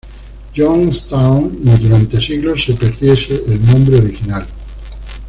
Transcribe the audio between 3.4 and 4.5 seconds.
el nombre original.